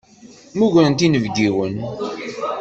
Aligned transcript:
Mmugrent 0.53 0.99
inebgiwen. 1.05 1.75